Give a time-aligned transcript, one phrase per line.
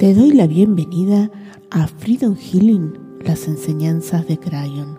[0.00, 1.30] Te doy la bienvenida
[1.70, 4.98] a Freedom Healing, las enseñanzas de Crayon.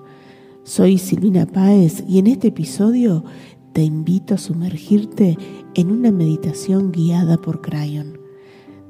[0.61, 3.23] Soy Silvina Páez y en este episodio
[3.73, 5.39] te invito a sumergirte
[5.73, 8.19] en una meditación guiada por Crayon.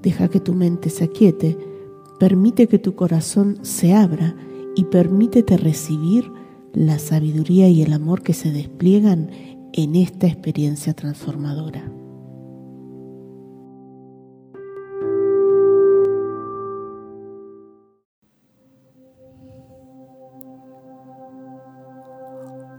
[0.01, 1.57] Deja que tu mente se aquiete,
[2.19, 4.35] permite que tu corazón se abra
[4.75, 6.29] y permítete recibir
[6.73, 9.31] la sabiduría y el amor que se despliegan
[9.71, 12.00] en esta experiencia transformadora.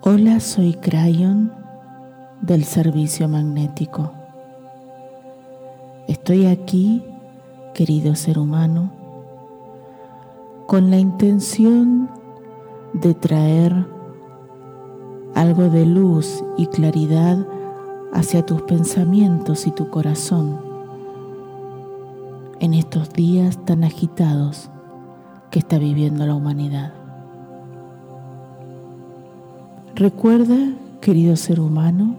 [0.04, 1.52] Hola, soy Crayon
[2.40, 4.10] del servicio magnético.
[6.08, 7.04] Estoy aquí,
[7.72, 8.90] querido ser humano,
[10.66, 12.10] con la intención
[12.94, 13.86] de traer
[15.36, 17.46] algo de luz y claridad
[18.12, 20.60] hacia tus pensamientos y tu corazón
[22.58, 24.68] en estos días tan agitados
[25.52, 27.01] que está viviendo la humanidad.
[29.94, 30.56] Recuerda,
[31.02, 32.16] querido ser humano,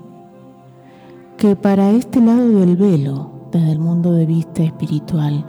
[1.38, 5.44] que para este lado del velo, desde el mundo de vista espiritual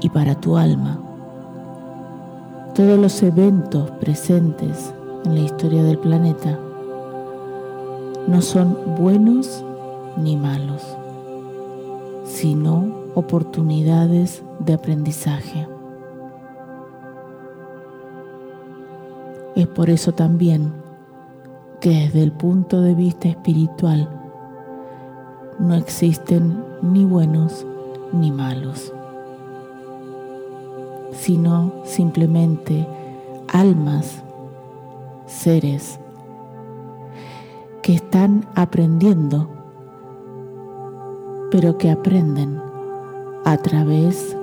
[0.00, 1.00] y para tu alma,
[2.72, 6.56] todos los eventos presentes en la historia del planeta
[8.28, 9.64] no son buenos
[10.16, 10.84] ni malos,
[12.24, 15.66] sino oportunidades de aprendizaje.
[19.56, 20.86] Es por eso también
[21.80, 24.08] que desde el punto de vista espiritual
[25.58, 27.66] no existen ni buenos
[28.12, 28.92] ni malos,
[31.12, 32.86] sino simplemente
[33.48, 34.22] almas,
[35.26, 36.00] seres
[37.82, 39.48] que están aprendiendo,
[41.50, 42.60] pero que aprenden
[43.44, 44.36] a través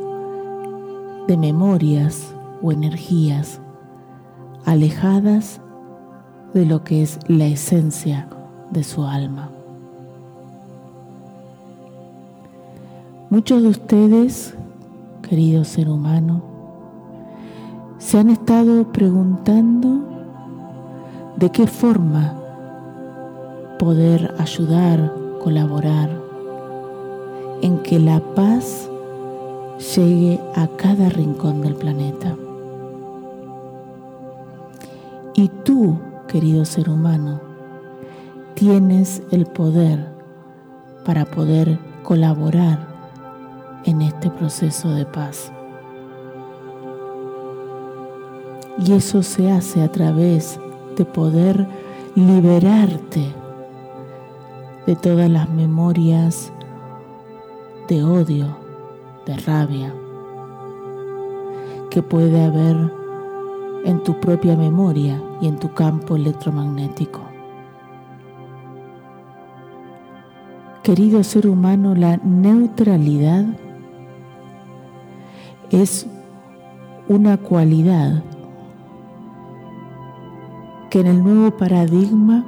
[1.27, 3.59] de memorias o energías
[4.65, 5.61] alejadas
[6.55, 8.29] de lo que es la esencia
[8.71, 9.49] de su alma.
[13.29, 14.55] Muchos de ustedes,
[15.21, 16.41] querido ser humano,
[17.97, 19.99] se han estado preguntando
[21.35, 22.35] de qué forma
[23.77, 26.09] poder ayudar, colaborar
[27.61, 28.89] en que la paz
[29.93, 32.33] llegue a cada rincón del planeta.
[35.33, 37.39] Y tú, querido ser humano,
[38.53, 40.07] tienes el poder
[41.05, 42.87] para poder colaborar
[43.85, 45.51] en este proceso de paz.
[48.85, 50.59] Y eso se hace a través
[50.97, 51.67] de poder
[52.15, 53.33] liberarte
[54.85, 56.51] de todas las memorias
[57.87, 58.57] de odio,
[59.25, 59.93] de rabia,
[61.89, 62.91] que puede haber
[63.85, 67.21] en tu propia memoria y en tu campo electromagnético.
[70.81, 73.45] Querido ser humano, la neutralidad
[75.69, 76.07] es
[77.07, 78.23] una cualidad
[80.89, 82.43] que en el nuevo paradigma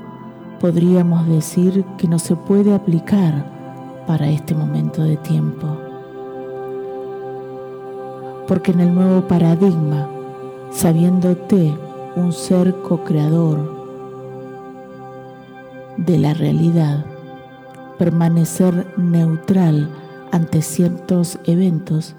[0.60, 3.46] podríamos decir que no se puede aplicar
[4.08, 5.68] para este momento de tiempo.
[8.48, 10.17] Porque en el nuevo paradigma
[10.72, 11.78] sabiéndote
[12.16, 13.78] un ser co-creador
[15.98, 17.06] de la realidad,
[17.98, 19.90] permanecer neutral
[20.32, 22.16] ante ciertos eventos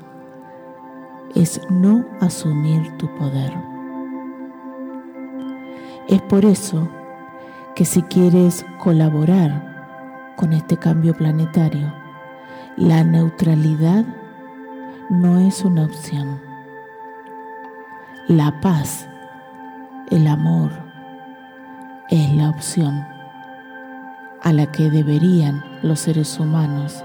[1.34, 3.52] es no asumir tu poder.
[6.08, 6.88] Es por eso
[7.74, 11.92] que si quieres colaborar con este cambio planetario,
[12.76, 14.04] la neutralidad
[15.10, 16.47] no es una opción
[18.28, 19.08] la paz,
[20.10, 20.70] el amor,
[22.10, 23.02] es la opción
[24.42, 27.02] a la que deberían los seres humanos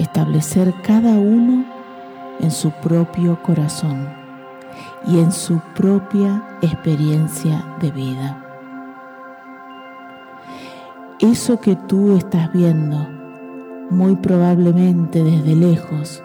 [0.00, 1.64] establecer cada uno
[2.40, 4.08] en su propio corazón
[5.06, 8.44] y en su propia experiencia de vida.
[11.20, 13.06] Eso que tú estás viendo,
[13.88, 16.24] muy probablemente desde lejos,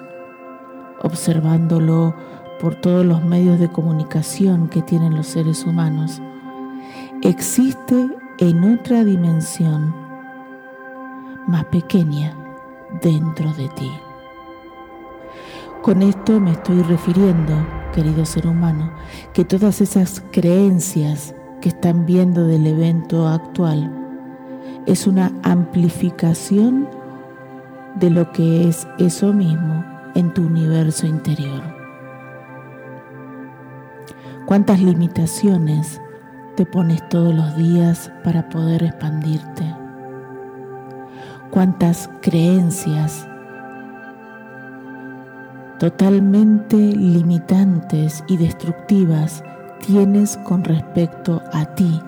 [1.04, 2.16] observándolo
[2.60, 6.22] por todos los medios de comunicación que tienen los seres humanos,
[7.22, 8.10] existe
[8.40, 9.94] en otra dimensión
[11.48, 12.34] más pequeña
[13.02, 13.92] dentro de ti.
[15.82, 17.54] Con esto me estoy refiriendo,
[17.94, 18.92] querido ser humano,
[19.34, 23.92] que todas esas creencias que están viendo del evento actual
[24.86, 26.88] es una amplificación
[27.96, 29.84] de lo que es eso mismo
[30.16, 31.79] en tu universo interior.
[34.50, 36.02] ¿Cuántas limitaciones
[36.56, 39.76] te pones todos los días para poder expandirte?
[41.52, 43.28] ¿Cuántas creencias
[45.78, 49.44] totalmente limitantes y destructivas
[49.86, 52.02] tienes con respecto a ti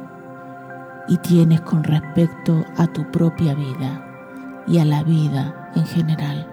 [1.09, 4.03] y tienes con respecto a tu propia vida
[4.65, 6.47] y a la vida en general.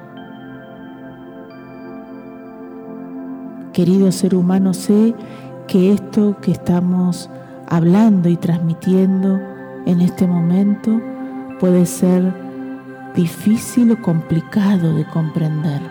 [3.73, 5.15] Querido ser humano, sé
[5.69, 7.31] que esto que estamos
[7.69, 9.39] hablando y transmitiendo
[9.85, 11.01] en este momento
[11.61, 12.35] puede ser
[13.15, 15.83] difícil o complicado de comprender.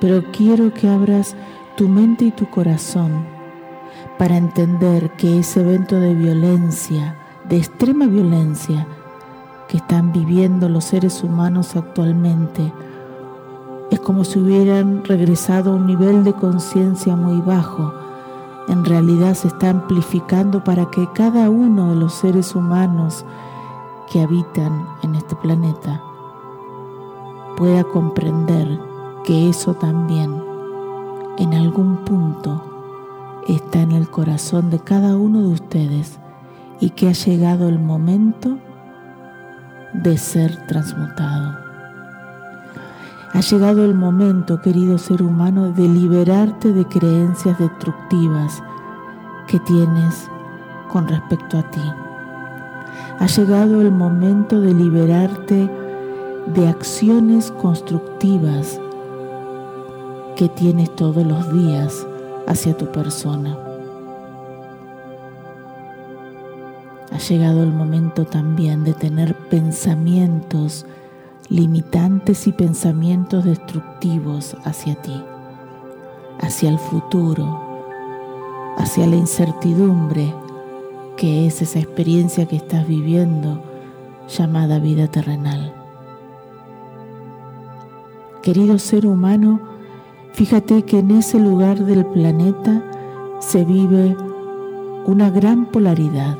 [0.00, 1.36] Pero quiero que abras
[1.76, 3.26] tu mente y tu corazón
[4.18, 7.16] para entender que ese evento de violencia,
[7.48, 8.86] de extrema violencia,
[9.68, 12.72] que están viviendo los seres humanos actualmente,
[13.90, 17.92] es como si hubieran regresado a un nivel de conciencia muy bajo.
[18.68, 23.24] En realidad se está amplificando para que cada uno de los seres humanos
[24.10, 26.02] que habitan en este planeta
[27.56, 28.80] pueda comprender
[29.24, 30.42] que eso también
[31.38, 32.62] en algún punto
[33.48, 36.18] está en el corazón de cada uno de ustedes
[36.80, 38.58] y que ha llegado el momento
[39.92, 41.69] de ser transmutado.
[43.32, 48.60] Ha llegado el momento, querido ser humano, de liberarte de creencias destructivas
[49.46, 50.28] que tienes
[50.88, 51.92] con respecto a ti.
[53.20, 55.70] Ha llegado el momento de liberarte
[56.54, 58.80] de acciones constructivas
[60.34, 62.04] que tienes todos los días
[62.48, 63.56] hacia tu persona.
[67.12, 70.84] Ha llegado el momento también de tener pensamientos
[71.50, 75.20] limitantes y pensamientos destructivos hacia ti,
[76.40, 77.60] hacia el futuro,
[78.78, 80.32] hacia la incertidumbre
[81.16, 83.62] que es esa experiencia que estás viviendo
[84.28, 85.74] llamada vida terrenal.
[88.42, 89.60] Querido ser humano,
[90.32, 92.82] fíjate que en ese lugar del planeta
[93.40, 94.16] se vive
[95.04, 96.38] una gran polaridad.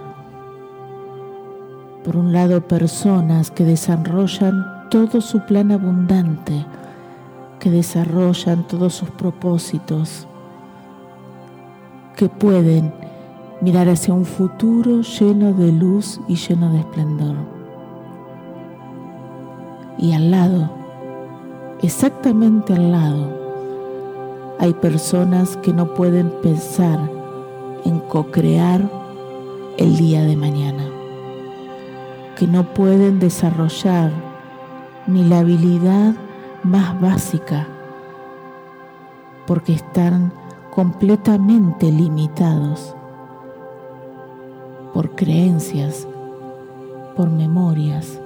[2.04, 6.66] Por un lado, personas que desarrollan todo su plan abundante,
[7.60, 10.26] que desarrollan todos sus propósitos,
[12.16, 12.92] que pueden
[13.60, 17.37] mirar hacia un futuro lleno de luz y lleno de esplendor.
[19.96, 20.70] Y al lado,
[21.82, 23.38] exactamente al lado,
[24.58, 26.98] hay personas que no pueden pensar
[27.84, 28.82] en co-crear
[29.76, 30.84] el día de mañana,
[32.36, 34.30] que no pueden desarrollar
[35.10, 36.14] ni la habilidad
[36.62, 37.66] más básica,
[39.46, 40.32] porque están
[40.70, 42.94] completamente limitados
[44.94, 46.06] por creencias,
[47.16, 48.20] por memorias,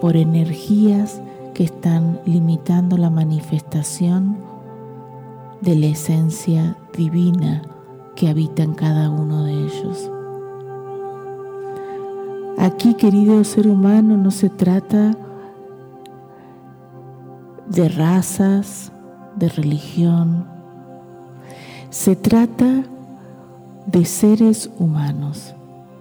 [0.00, 1.20] por energías
[1.54, 4.38] que están limitando la manifestación
[5.60, 7.62] de la esencia divina
[8.16, 10.10] que habita en cada uno de ellos.
[12.58, 15.16] Aquí, querido ser humano, no se trata
[17.66, 18.92] de razas,
[19.36, 20.46] de religión.
[21.88, 22.84] Se trata
[23.86, 25.54] de seres humanos,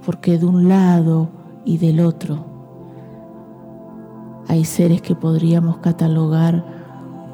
[0.05, 1.29] porque de un lado
[1.65, 2.45] y del otro
[4.47, 6.65] hay seres que podríamos catalogar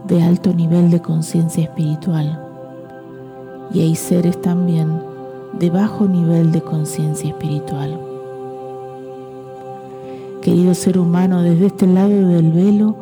[0.06, 2.42] de alto nivel de conciencia espiritual
[3.74, 5.02] y hay seres también
[5.58, 8.05] de bajo nivel de conciencia espiritual.
[10.46, 12.96] Querido ser humano, desde este lado del velo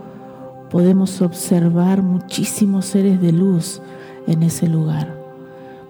[0.71, 3.81] podemos observar muchísimos seres de luz
[4.27, 5.13] en ese lugar,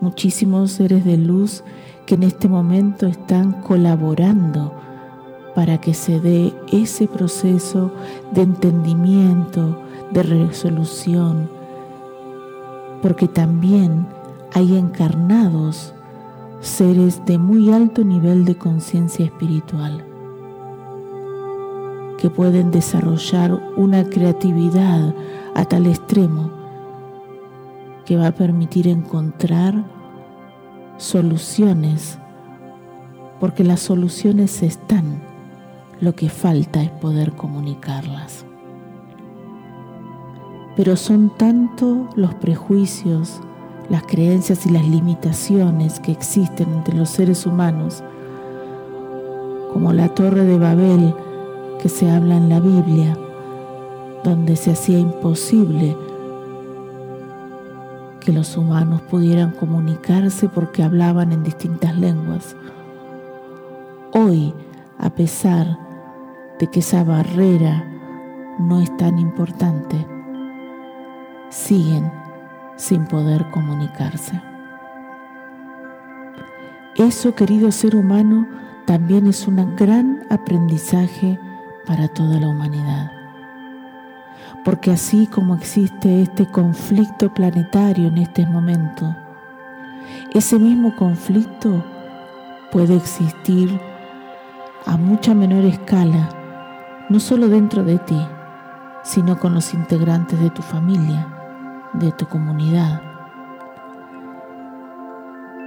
[0.01, 1.63] muchísimos seres de luz
[2.07, 4.73] que en este momento están colaborando
[5.53, 7.91] para que se dé ese proceso
[8.31, 9.79] de entendimiento,
[10.09, 11.51] de resolución,
[13.03, 14.07] porque también
[14.55, 15.93] hay encarnados
[16.61, 20.03] seres de muy alto nivel de conciencia espiritual
[22.23, 25.13] que pueden desarrollar una creatividad
[25.55, 26.51] a tal extremo
[28.05, 29.83] que va a permitir encontrar
[30.95, 32.17] soluciones,
[33.41, 35.21] porque las soluciones están,
[35.99, 38.45] lo que falta es poder comunicarlas.
[40.77, 43.41] Pero son tanto los prejuicios,
[43.89, 48.01] las creencias y las limitaciones que existen entre los seres humanos,
[49.73, 51.13] como la torre de Babel
[51.83, 53.13] que se habla en la Biblia,
[54.23, 55.97] donde se hacía imposible
[58.21, 62.55] que los humanos pudieran comunicarse porque hablaban en distintas lenguas.
[64.13, 64.53] Hoy,
[64.97, 65.77] a pesar
[66.57, 67.85] de que esa barrera
[68.59, 70.07] no es tan importante,
[71.49, 72.09] siguen
[72.77, 74.41] sin poder comunicarse.
[76.95, 78.47] Eso, querido ser humano,
[78.85, 81.37] también es un gran aprendizaje
[81.85, 83.11] para toda la humanidad.
[84.63, 89.15] Porque así como existe este conflicto planetario en este momento,
[90.33, 91.83] ese mismo conflicto
[92.71, 93.79] puede existir
[94.85, 96.29] a mucha menor escala,
[97.09, 98.19] no solo dentro de ti,
[99.03, 101.27] sino con los integrantes de tu familia,
[101.93, 103.01] de tu comunidad.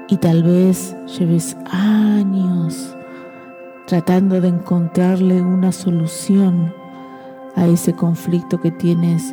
[0.08, 2.96] Y tal vez lleves años
[3.86, 6.74] tratando de encontrarle una solución
[7.54, 9.32] a ese conflicto que tienes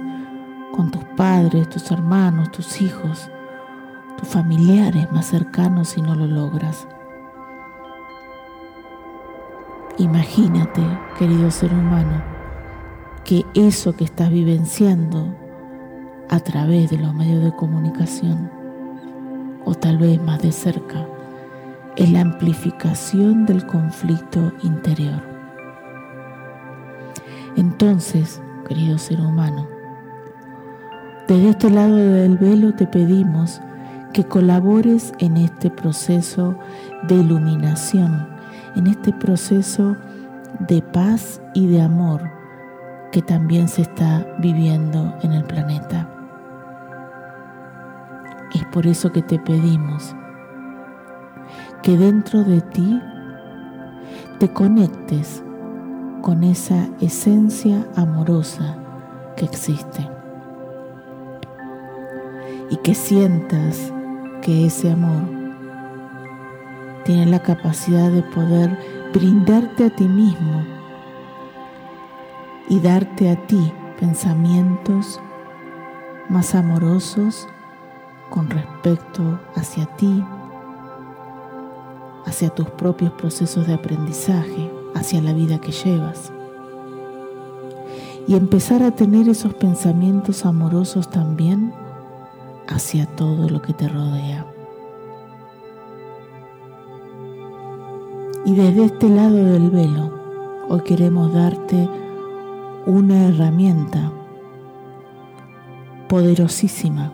[0.72, 3.29] con tus padres, tus hermanos, tus hijos,
[4.17, 6.88] tus familiares más cercanos y no lo logras.
[9.98, 10.81] Imagínate,
[11.17, 12.24] querido ser humano,
[13.24, 15.36] que eso que estás vivenciando
[16.29, 18.51] a través de los medios de comunicación,
[19.65, 21.07] o tal vez más de cerca,
[21.95, 25.21] es la amplificación del conflicto interior.
[27.55, 29.67] Entonces, querido ser humano,
[31.27, 33.62] desde este lado del velo te pedimos
[34.12, 36.57] que colabores en este proceso
[37.07, 38.27] de iluminación,
[38.75, 39.95] en este proceso
[40.59, 42.21] de paz y de amor
[43.12, 46.09] que también se está viviendo en el planeta.
[48.53, 50.15] Es por eso que te pedimos
[51.83, 53.01] que dentro de ti
[54.39, 55.43] te conectes
[56.21, 58.77] con esa esencia amorosa
[59.35, 60.09] que existe.
[62.69, 63.91] Y que sientas
[64.41, 65.23] que ese amor
[67.03, 68.79] tiene la capacidad de poder
[69.13, 70.65] brindarte a ti mismo
[72.69, 75.19] y darte a ti pensamientos
[76.29, 77.47] más amorosos
[78.29, 80.23] con respecto hacia ti,
[82.25, 86.32] hacia tus propios procesos de aprendizaje, hacia la vida que llevas.
[88.27, 91.74] Y empezar a tener esos pensamientos amorosos también
[92.68, 94.46] hacia todo lo que te rodea.
[98.46, 100.12] Y desde este lado del velo,
[100.70, 101.89] hoy queremos darte
[102.86, 104.12] una herramienta
[106.10, 107.13] poderosísima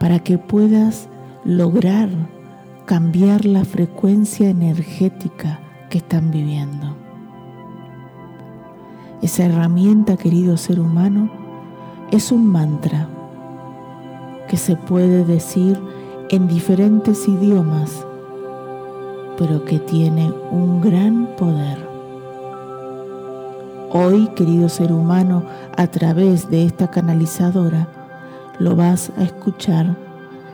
[0.00, 1.08] para que puedas
[1.44, 2.08] lograr
[2.92, 6.94] cambiar la frecuencia energética que están viviendo.
[9.22, 11.30] Esa herramienta, querido ser humano,
[12.10, 13.08] es un mantra
[14.46, 15.80] que se puede decir
[16.28, 18.06] en diferentes idiomas,
[19.38, 21.78] pero que tiene un gran poder.
[23.88, 25.44] Hoy, querido ser humano,
[25.78, 27.88] a través de esta canalizadora,
[28.58, 29.96] lo vas a escuchar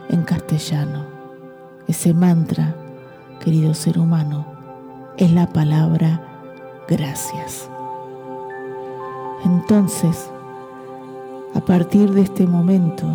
[0.07, 1.08] en castellano.
[1.89, 2.75] Ese mantra,
[3.39, 4.45] querido ser humano,
[5.17, 6.21] es la palabra
[6.87, 7.67] gracias.
[9.43, 10.29] Entonces,
[11.55, 13.07] a partir de este momento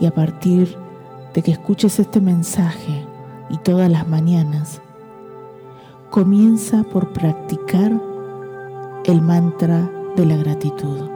[0.00, 0.76] y a partir
[1.32, 3.06] de que escuches este mensaje
[3.50, 4.80] y todas las mañanas,
[6.10, 7.92] comienza por practicar
[9.04, 11.08] el mantra de la gratitud.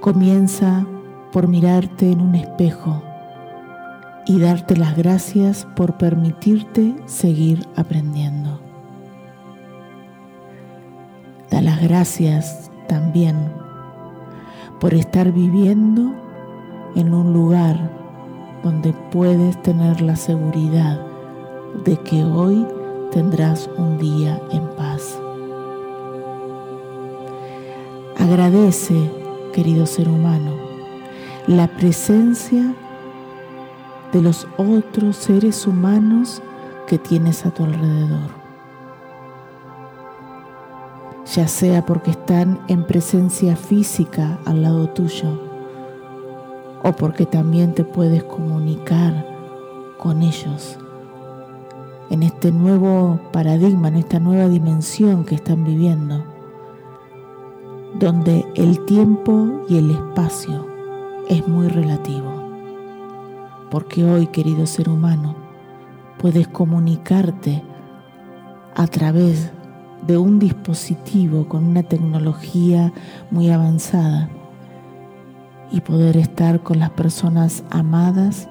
[0.00, 0.86] Comienza
[1.30, 3.02] por mirarte en un espejo
[4.26, 8.60] y darte las gracias por permitirte seguir aprendiendo.
[11.50, 13.36] Da las gracias también
[14.80, 16.14] por estar viviendo
[16.96, 17.90] en un lugar
[18.62, 21.00] donde puedes tener la seguridad
[21.84, 22.66] de que hoy
[23.10, 25.18] tendrás un día en paz.
[28.18, 28.94] Agradece,
[29.52, 30.52] querido ser humano,
[31.46, 32.74] la presencia
[34.14, 36.40] de los otros seres humanos
[36.86, 38.30] que tienes a tu alrededor.
[41.34, 45.40] Ya sea porque están en presencia física al lado tuyo
[46.84, 49.26] o porque también te puedes comunicar
[49.98, 50.78] con ellos
[52.10, 56.22] en este nuevo paradigma, en esta nueva dimensión que están viviendo,
[57.98, 60.68] donde el tiempo y el espacio
[61.28, 62.43] es muy relativo
[63.74, 65.34] porque hoy, querido ser humano,
[66.20, 67.60] puedes comunicarte
[68.76, 69.50] a través
[70.06, 72.92] de un dispositivo con una tecnología
[73.32, 74.28] muy avanzada
[75.72, 78.48] y poder estar con las personas amadas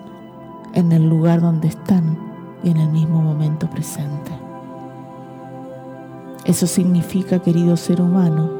[0.74, 2.20] en el lugar donde están
[2.62, 4.32] y en el mismo momento presente.
[6.44, 8.51] Eso significa, querido ser humano,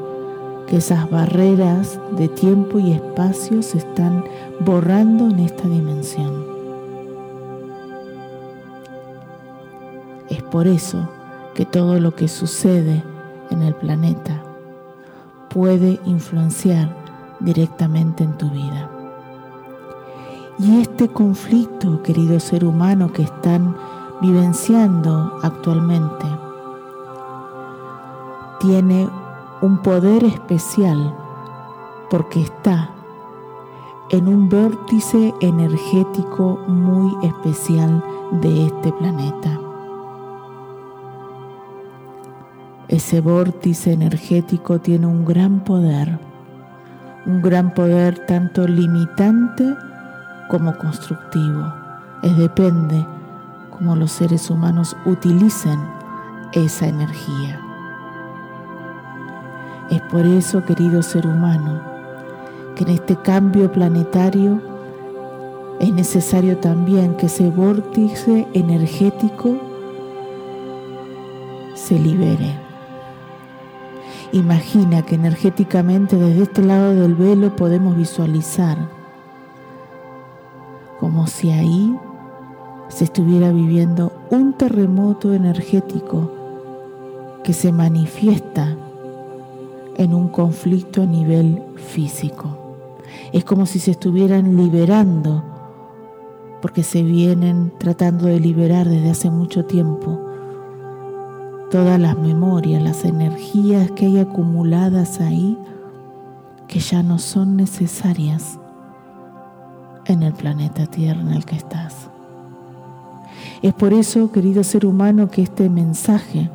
[0.66, 4.24] que esas barreras de tiempo y espacio se están
[4.60, 6.53] borrando en esta dimensión.
[10.54, 11.08] Por eso
[11.56, 13.02] que todo lo que sucede
[13.50, 14.40] en el planeta
[15.50, 16.96] puede influenciar
[17.40, 18.88] directamente en tu vida.
[20.60, 23.76] Y este conflicto, querido ser humano, que están
[24.22, 26.24] vivenciando actualmente,
[28.60, 29.08] tiene
[29.60, 31.16] un poder especial
[32.10, 32.90] porque está
[34.10, 39.63] en un vórtice energético muy especial de este planeta.
[42.94, 46.16] Ese vórtice energético tiene un gran poder,
[47.26, 49.64] un gran poder tanto limitante
[50.48, 51.74] como constructivo.
[52.22, 53.04] Es depende
[53.70, 55.80] cómo los seres humanos utilicen
[56.52, 57.60] esa energía.
[59.90, 61.80] Es por eso, querido ser humano,
[62.76, 64.62] que en este cambio planetario
[65.80, 69.58] es necesario también que ese vórtice energético
[71.74, 72.63] se libere
[74.34, 78.76] Imagina que energéticamente desde este lado del velo podemos visualizar
[80.98, 81.96] como si ahí
[82.88, 86.32] se estuviera viviendo un terremoto energético
[87.44, 88.76] que se manifiesta
[89.98, 92.74] en un conflicto a nivel físico.
[93.32, 95.44] Es como si se estuvieran liberando,
[96.60, 100.23] porque se vienen tratando de liberar desde hace mucho tiempo
[101.74, 105.58] todas las memorias, las energías que hay acumuladas ahí
[106.68, 108.60] que ya no son necesarias
[110.04, 112.08] en el planeta Tierra en el que estás.
[113.60, 116.48] Es por eso, querido ser humano, que este mensaje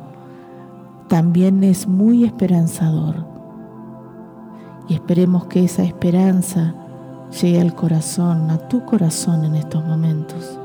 [1.06, 3.16] también es muy esperanzador.
[4.88, 6.74] Y esperemos que esa esperanza
[7.42, 10.58] llegue al corazón, a tu corazón en estos momentos.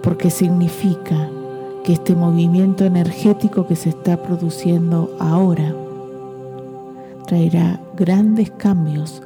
[0.00, 1.28] Porque significa
[1.84, 5.74] que este movimiento energético que se está produciendo ahora
[7.26, 9.22] traerá grandes cambios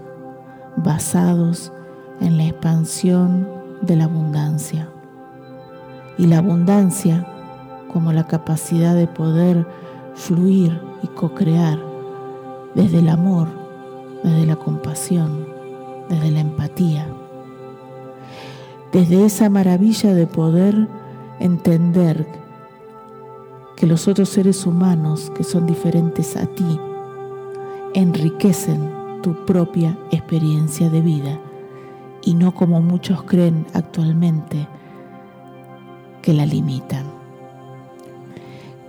[0.76, 1.72] basados
[2.20, 3.48] en la expansión
[3.80, 4.88] de la abundancia.
[6.18, 7.26] Y la abundancia
[7.92, 9.66] como la capacidad de poder
[10.14, 11.78] fluir y co-crear
[12.74, 13.48] desde el amor,
[14.22, 15.46] desde la compasión,
[16.08, 17.06] desde la empatía,
[18.92, 20.88] desde esa maravilla de poder
[21.38, 22.26] entender
[23.82, 26.78] que los otros seres humanos que son diferentes a ti
[27.94, 28.88] enriquecen
[29.24, 31.40] tu propia experiencia de vida
[32.22, 34.68] y no como muchos creen actualmente
[36.22, 37.06] que la limitan.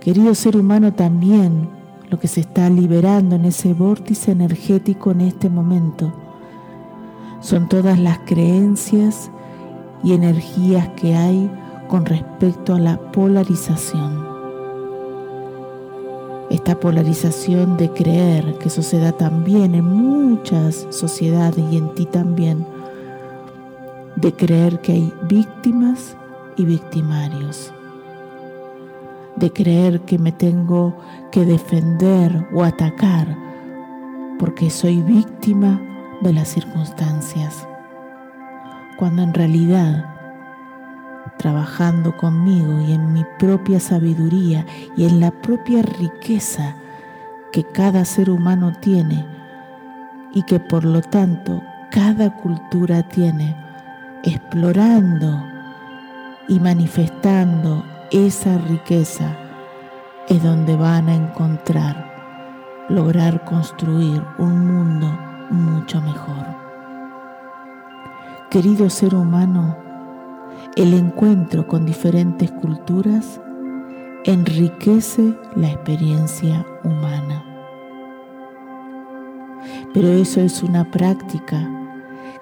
[0.00, 1.70] Querido ser humano, también
[2.08, 6.12] lo que se está liberando en ese vórtice energético en este momento
[7.40, 9.28] son todas las creencias
[10.04, 11.50] y energías que hay
[11.88, 14.33] con respecto a la polarización
[16.64, 22.06] esta polarización de creer, que eso se da también en muchas sociedades y en ti
[22.06, 22.66] también,
[24.16, 26.16] de creer que hay víctimas
[26.56, 27.70] y victimarios,
[29.36, 30.96] de creer que me tengo
[31.30, 33.36] que defender o atacar
[34.38, 35.78] porque soy víctima
[36.22, 37.68] de las circunstancias,
[38.96, 40.13] cuando en realidad
[41.38, 44.64] trabajando conmigo y en mi propia sabiduría
[44.96, 46.76] y en la propia riqueza
[47.52, 49.26] que cada ser humano tiene
[50.32, 53.56] y que por lo tanto cada cultura tiene,
[54.24, 55.44] explorando
[56.48, 59.36] y manifestando esa riqueza,
[60.28, 65.16] es donde van a encontrar, lograr construir un mundo
[65.50, 66.44] mucho mejor.
[68.50, 69.83] Querido ser humano,
[70.76, 73.40] el encuentro con diferentes culturas
[74.24, 77.44] enriquece la experiencia humana.
[79.92, 81.70] Pero eso es una práctica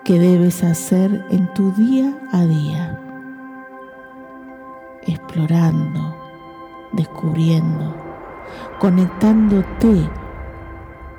[0.04, 3.00] que debes hacer en tu día a día,
[5.02, 6.16] explorando,
[6.92, 7.94] descubriendo,
[8.80, 10.08] conectándote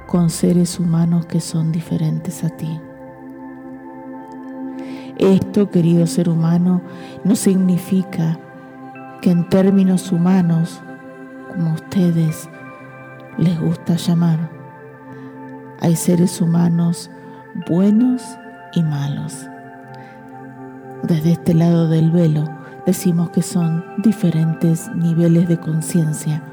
[0.08, 2.82] con seres humanos que son diferentes a ti.
[5.24, 6.82] Esto, querido ser humano,
[7.24, 8.38] no significa
[9.22, 10.82] que en términos humanos,
[11.48, 12.50] como ustedes
[13.38, 14.52] les gusta llamar.
[15.80, 17.10] Hay seres humanos
[17.70, 18.22] buenos
[18.74, 19.48] y malos.
[21.04, 22.44] Desde este lado del velo
[22.86, 26.44] decimos que son diferentes niveles de conciencia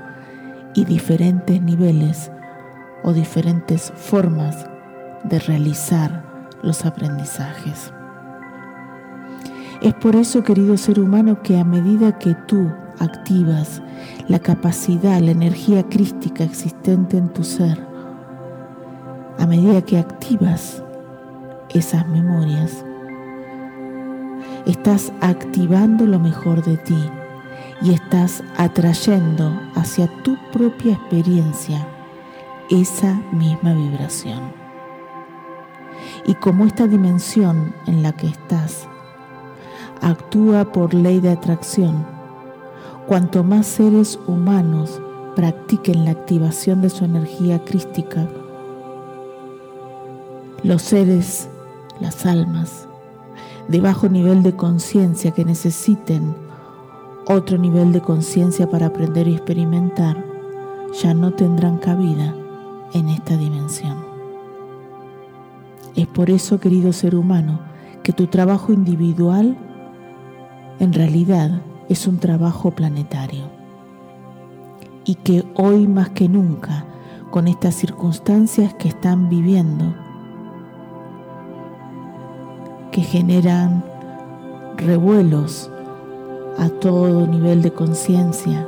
[0.74, 2.30] y diferentes niveles
[3.02, 4.64] o diferentes formas
[5.24, 6.22] de realizar
[6.62, 7.92] los aprendizajes.
[9.82, 13.80] Es por eso, querido ser humano, que a medida que tú activas
[14.28, 17.78] la capacidad, la energía crística existente en tu ser,
[19.38, 20.82] a medida que activas
[21.70, 22.84] esas memorias,
[24.66, 27.10] estás activando lo mejor de ti
[27.80, 31.86] y estás atrayendo hacia tu propia experiencia
[32.68, 34.40] esa misma vibración.
[36.26, 38.86] Y como esta dimensión en la que estás
[40.00, 42.04] actúa por ley de atracción,
[43.06, 45.00] cuanto más seres humanos
[45.36, 48.26] practiquen la activación de su energía crística,
[50.62, 51.48] los seres,
[52.00, 52.86] las almas,
[53.68, 56.34] de bajo nivel de conciencia que necesiten
[57.26, 60.24] otro nivel de conciencia para aprender y experimentar,
[61.00, 62.34] ya no tendrán cabida
[62.92, 63.98] en esta dimensión.
[65.94, 67.60] Es por eso, querido ser humano,
[68.02, 69.56] que tu trabajo individual
[70.80, 73.44] en realidad es un trabajo planetario
[75.04, 76.86] y que hoy más que nunca,
[77.30, 79.94] con estas circunstancias que están viviendo,
[82.92, 83.84] que generan
[84.78, 85.70] revuelos
[86.58, 88.66] a todo nivel de conciencia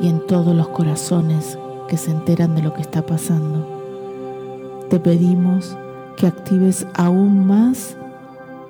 [0.00, 3.66] y en todos los corazones que se enteran de lo que está pasando.
[4.90, 5.76] Te pedimos
[6.16, 7.96] que actives aún más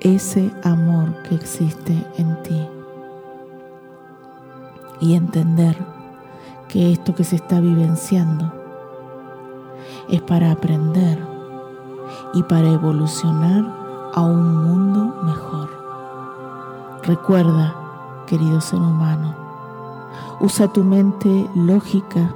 [0.01, 2.67] ese amor que existe en ti
[4.99, 5.77] y entender
[6.67, 8.53] que esto que se está vivenciando
[10.09, 11.19] es para aprender
[12.33, 13.65] y para evolucionar
[14.13, 15.69] a un mundo mejor.
[17.03, 17.75] Recuerda,
[18.27, 19.35] querido ser humano,
[20.39, 22.35] usa tu mente lógica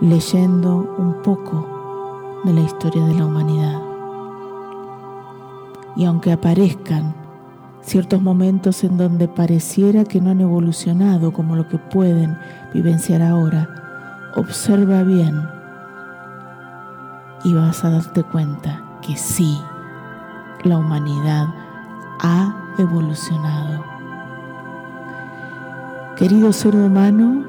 [0.00, 1.66] leyendo un poco
[2.44, 3.82] de la historia de la humanidad.
[5.96, 7.14] Y aunque aparezcan
[7.88, 12.36] ciertos momentos en donde pareciera que no han evolucionado como lo que pueden
[12.74, 15.48] vivenciar ahora, observa bien
[17.44, 19.58] y vas a darte cuenta que sí
[20.64, 21.46] la humanidad
[22.20, 23.82] ha evolucionado.
[26.16, 27.44] Querido ser humano,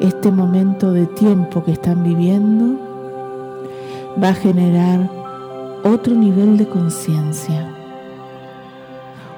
[0.00, 2.80] este momento de tiempo que están viviendo
[4.22, 5.10] va a generar
[5.82, 7.73] otro nivel de conciencia,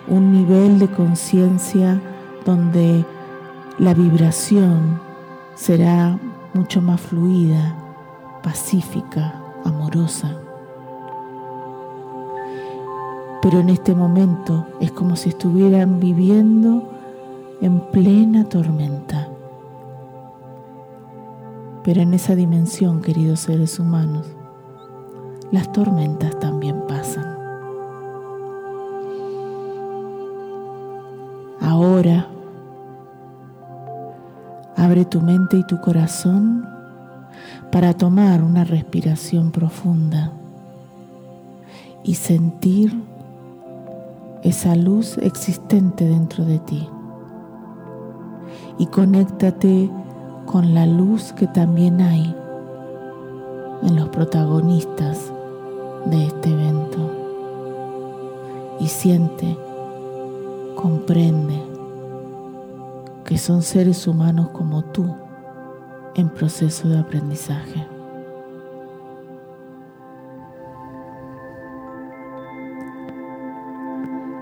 [0.09, 2.01] un nivel de conciencia
[2.45, 3.05] donde
[3.79, 5.01] la vibración
[5.55, 6.19] será
[6.55, 7.77] mucho más fluida,
[8.43, 10.37] pacífica, amorosa
[13.49, 16.83] pero en este momento es como si estuvieran viviendo
[17.61, 19.29] en plena tormenta.
[21.85, 24.27] Pero en esa dimensión, queridos seres humanos,
[25.53, 26.96] las tormentas también pasan.
[31.79, 32.27] Ahora,
[34.79, 36.67] abre tu mente y tu corazón
[37.71, 40.33] para tomar una respiración profunda
[42.03, 42.99] y sentir
[44.43, 46.89] esa luz existente dentro de ti.
[48.79, 49.91] Y conéctate
[50.47, 52.35] con la luz que también hay
[53.83, 55.31] en los protagonistas
[56.07, 57.11] de este evento.
[58.81, 59.59] Y siente,
[60.77, 61.61] comprende
[63.25, 65.17] que son seres humanos como tú
[66.15, 67.85] en proceso de aprendizaje.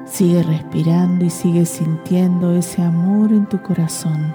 [0.05, 4.35] Sigue respirando y sigue sintiendo ese amor en tu corazón.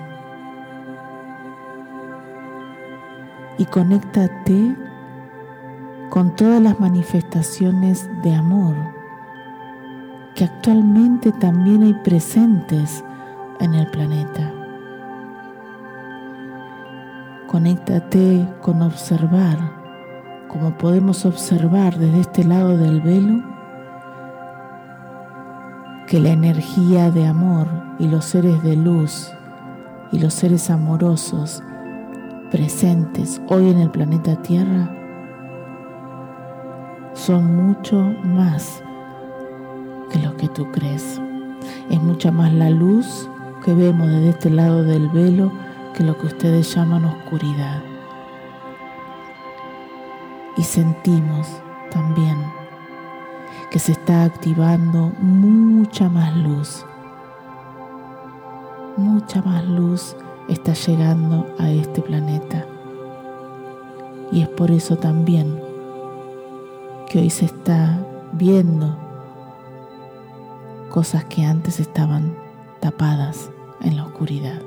[3.57, 4.75] Y conéctate
[6.09, 8.98] con todas las manifestaciones de amor
[10.39, 13.03] que actualmente también hay presentes
[13.59, 14.53] en el planeta.
[17.45, 19.57] Conéctate con observar,
[20.47, 23.43] como podemos observar desde este lado del velo,
[26.07, 27.67] que la energía de amor
[27.99, 29.29] y los seres de luz
[30.13, 31.61] y los seres amorosos
[32.49, 34.89] presentes hoy en el planeta Tierra
[37.13, 38.81] son mucho más
[40.09, 41.19] que lo que tú crees.
[41.89, 43.29] Es mucha más la luz
[43.63, 45.51] que vemos desde este lado del velo
[45.93, 47.81] que lo que ustedes llaman oscuridad.
[50.57, 51.47] Y sentimos
[51.91, 52.37] también
[53.71, 56.85] que se está activando mucha más luz.
[58.97, 60.15] Mucha más luz
[60.47, 62.65] está llegando a este planeta.
[64.31, 65.59] Y es por eso también
[67.09, 67.97] que hoy se está
[68.33, 69.08] viendo
[70.89, 72.35] cosas que antes estaban
[72.79, 73.49] tapadas
[73.81, 74.61] en la oscuridad.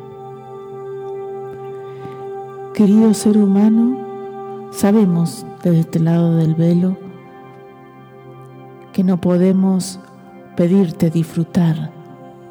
[2.74, 6.96] Querido ser humano, sabemos desde este lado del velo
[8.92, 10.00] que no podemos
[10.56, 11.92] pedirte disfrutar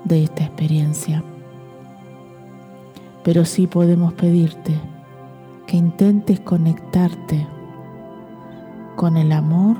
[0.04, 1.24] de esta experiencia,
[3.24, 4.80] pero sí podemos pedirte
[5.66, 7.48] que intentes conectarte
[8.96, 9.78] con el amor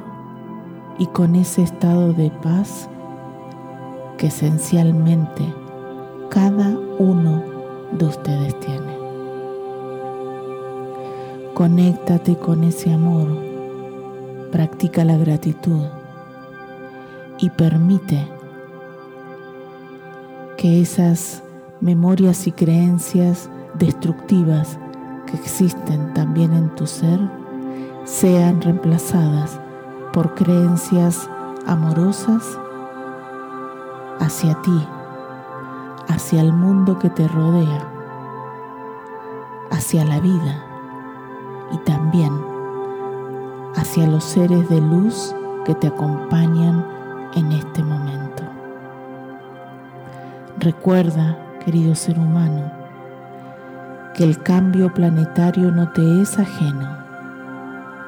[0.98, 2.90] y con ese estado de paz
[4.22, 5.52] que esencialmente
[6.30, 7.44] cada uno
[7.98, 8.96] de ustedes tiene.
[11.56, 13.36] Conéctate con ese amor,
[14.52, 15.88] practica la gratitud
[17.40, 18.28] y permite
[20.56, 21.42] que esas
[21.80, 24.78] memorias y creencias destructivas
[25.26, 27.20] que existen también en tu ser
[28.04, 29.60] sean reemplazadas
[30.14, 31.28] por creencias
[31.66, 32.61] amorosas
[34.22, 34.88] hacia ti,
[36.08, 37.86] hacia el mundo que te rodea,
[39.72, 40.64] hacia la vida
[41.72, 42.32] y también
[43.76, 46.86] hacia los seres de luz que te acompañan
[47.34, 48.44] en este momento.
[50.60, 52.72] Recuerda, querido ser humano,
[54.14, 56.98] que el cambio planetario no te es ajeno,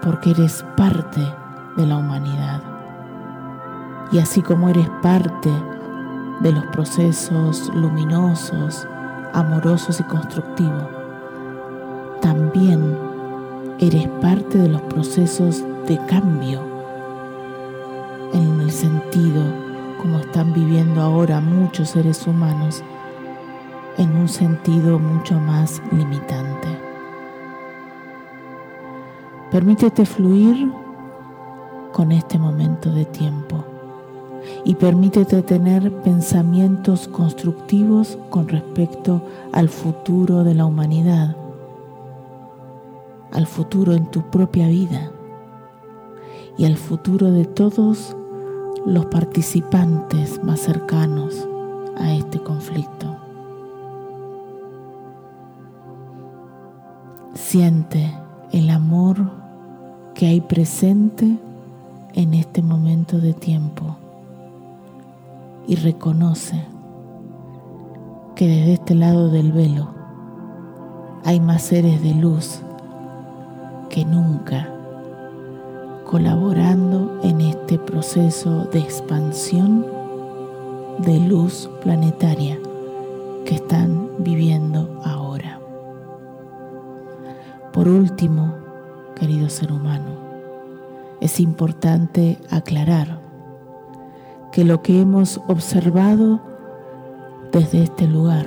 [0.04, 1.22] porque eres parte
[1.76, 2.62] de la humanidad.
[4.12, 5.50] Y así como eres parte
[6.44, 8.86] de los procesos luminosos,
[9.32, 10.88] amorosos y constructivos,
[12.22, 12.98] también
[13.80, 16.62] eres parte de los procesos de cambio
[18.34, 19.42] en el sentido
[20.02, 22.84] como están viviendo ahora muchos seres humanos,
[23.98, 26.68] en un sentido mucho más limitante.
[29.50, 30.70] Permítete fluir
[31.94, 33.73] con este momento de tiempo
[34.66, 41.36] y permítete tener pensamientos constructivos con respecto al futuro de la humanidad,
[43.32, 45.12] al futuro en tu propia vida
[46.58, 48.16] y al futuro de todos
[48.86, 51.48] los participantes más cercanos
[51.98, 53.18] a este conflicto.
[57.34, 58.14] Siente
[58.52, 59.18] el amor
[60.14, 61.38] que hay presente
[62.14, 63.98] en este momento de tiempo
[65.68, 66.66] y reconoce
[68.36, 69.90] que desde este lado del velo
[71.24, 72.62] hay más seres de luz
[73.90, 74.70] que nunca
[76.06, 79.86] colaborando en este proceso de expansión
[81.00, 82.60] de luz planetaria
[83.46, 85.60] que están viviendo ahora.
[87.72, 88.54] Por último,
[89.16, 90.12] querido ser humano,
[91.20, 93.23] es importante aclarar
[94.54, 96.40] que lo que hemos observado
[97.52, 98.46] desde este lugar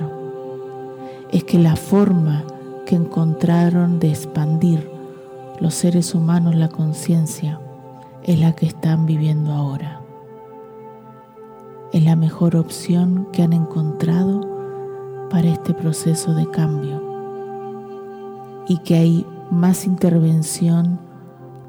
[1.33, 2.45] es que la forma
[2.85, 4.89] que encontraron de expandir
[5.59, 7.59] los seres humanos la conciencia
[8.23, 9.99] es la que están viviendo ahora.
[11.91, 17.03] Es la mejor opción que han encontrado para este proceso de cambio
[18.69, 21.01] y que hay más intervención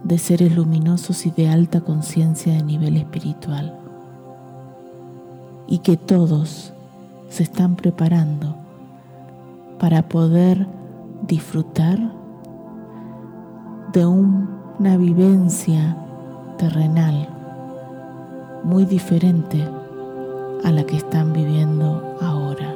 [0.04, 3.77] de seres luminosos y de alta conciencia de nivel espiritual
[5.68, 6.72] y que todos
[7.28, 8.56] se están preparando
[9.78, 10.66] para poder
[11.26, 11.98] disfrutar
[13.92, 15.96] de una vivencia
[16.56, 17.28] terrenal
[18.64, 19.62] muy diferente
[20.64, 22.74] a la que están viviendo ahora.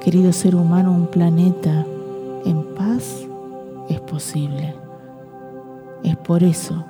[0.00, 1.86] Querido ser humano, un planeta
[2.44, 3.26] en paz
[3.88, 4.74] es posible.
[6.02, 6.84] Es por eso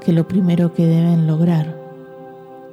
[0.00, 1.81] que lo primero que deben lograr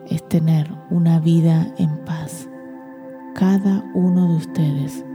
[0.08, 2.50] es tener una vida en paz.
[3.36, 5.06] Cada uno de ustedes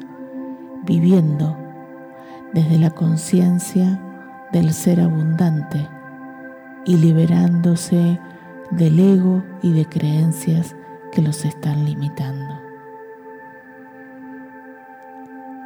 [0.84, 1.56] viviendo
[2.52, 4.00] desde la conciencia
[4.52, 5.88] del ser abundante
[6.84, 8.20] y liberándose
[8.70, 10.76] del ego y de creencias
[11.12, 12.60] que los están limitando.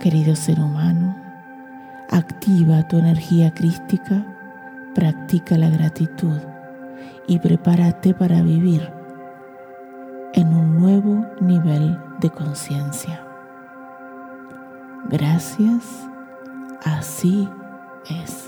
[0.00, 1.16] Querido ser humano,
[2.10, 4.24] activa tu energía crística,
[4.94, 6.38] practica la gratitud
[7.26, 8.97] y prepárate para vivir
[10.38, 13.26] en un nuevo nivel de conciencia.
[15.08, 16.08] Gracias,
[16.84, 17.48] así
[18.08, 18.47] es.